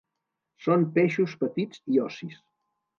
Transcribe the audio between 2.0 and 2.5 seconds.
ossis.